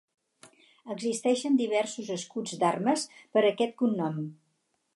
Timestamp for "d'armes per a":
2.63-3.47